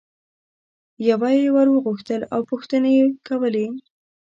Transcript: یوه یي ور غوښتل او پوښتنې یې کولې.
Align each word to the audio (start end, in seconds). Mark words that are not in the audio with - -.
یوه 1.09 1.29
یي 1.39 1.47
ور 1.55 1.67
غوښتل 1.85 2.21
او 2.33 2.39
پوښتنې 2.51 2.91
یې 2.97 3.05
کولې. 3.27 3.67